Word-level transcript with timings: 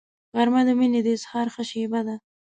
غرمه 0.35 0.61
د 0.67 0.69
مینې 0.79 0.99
د 1.03 1.07
اظهار 1.17 1.47
ښه 1.53 1.63
شیبه 1.71 2.01
ده 2.07 2.15